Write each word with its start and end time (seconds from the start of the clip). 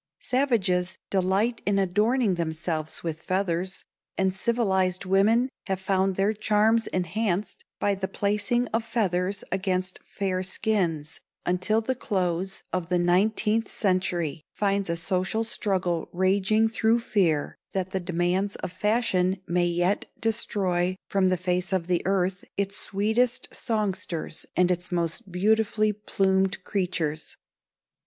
Savages 0.19 0.97
delight 1.11 1.61
in 1.63 1.77
adorning 1.77 2.33
themselves 2.33 3.03
with 3.03 3.21
feathers, 3.21 3.85
and 4.17 4.33
civilized 4.33 5.05
women 5.05 5.47
have 5.67 5.79
found 5.79 6.15
their 6.15 6.33
charms 6.33 6.87
enhanced 6.87 7.63
by 7.79 7.93
the 7.93 8.07
placing 8.07 8.65
of 8.69 8.83
feathers 8.83 9.43
against 9.51 9.99
fair 10.03 10.41
skins 10.41 11.19
until 11.45 11.81
the 11.81 11.93
close 11.93 12.63
of 12.73 12.89
the 12.89 12.97
nineteenth 12.97 13.67
century 13.71 14.41
finds 14.55 14.89
a 14.89 14.97
social 14.97 15.43
struggle 15.43 16.09
raging 16.13 16.67
through 16.67 16.99
fear 16.99 17.55
that 17.73 17.91
the 17.91 17.99
demands 17.99 18.55
of 18.55 18.71
fashion 18.71 19.37
may 19.45 19.67
yet 19.67 20.07
destroy 20.19 20.95
from 21.09 21.29
the 21.29 21.37
face 21.37 21.71
of 21.71 21.85
the 21.85 22.01
earth 22.07 22.43
its 22.57 22.75
sweetest 22.75 23.49
songsters 23.53 24.47
and 24.55 24.71
its 24.71 24.91
most 24.91 25.31
beautifully 25.31 25.93
plumed 25.93 26.63
creatures. 26.63 27.37